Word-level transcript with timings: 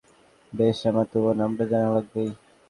বেশ, 0.53 0.77
আমার 0.89 1.05
তবুও 1.11 1.33
নামটা 1.39 1.63
জানা 1.71 1.89
লাগবেই। 1.95 2.29